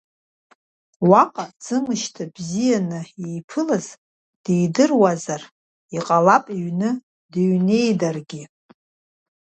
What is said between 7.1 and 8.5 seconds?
дыҩнеидаргьы.